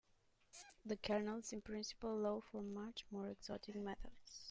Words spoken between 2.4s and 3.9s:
much more exotic